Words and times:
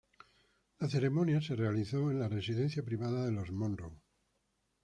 La 0.79 0.89
ceremonia 0.89 1.39
se 1.41 1.55
realizó 1.55 2.09
en 2.09 2.17
la 2.17 2.27
residencia 2.27 2.81
privada 2.81 3.23
de 3.23 3.33
los 3.33 3.51
Monroe. 3.51 4.01